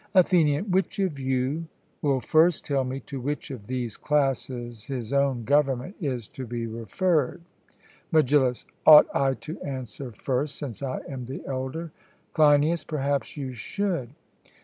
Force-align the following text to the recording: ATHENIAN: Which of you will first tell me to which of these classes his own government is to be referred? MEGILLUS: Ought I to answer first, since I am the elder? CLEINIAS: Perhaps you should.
ATHENIAN: 0.15 0.71
Which 0.71 0.97
of 0.97 1.19
you 1.19 1.67
will 2.01 2.21
first 2.21 2.65
tell 2.65 2.83
me 2.83 3.01
to 3.01 3.21
which 3.21 3.51
of 3.51 3.67
these 3.67 3.97
classes 3.97 4.85
his 4.85 5.13
own 5.13 5.43
government 5.43 5.95
is 6.01 6.27
to 6.29 6.47
be 6.47 6.65
referred? 6.65 7.39
MEGILLUS: 8.11 8.65
Ought 8.87 9.05
I 9.13 9.35
to 9.35 9.61
answer 9.61 10.11
first, 10.11 10.55
since 10.55 10.81
I 10.81 11.01
am 11.07 11.25
the 11.25 11.45
elder? 11.45 11.91
CLEINIAS: 12.33 12.85
Perhaps 12.85 13.37
you 13.37 13.51
should. 13.53 14.09